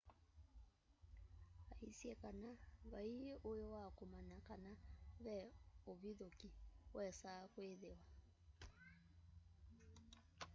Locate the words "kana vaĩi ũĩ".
2.21-3.63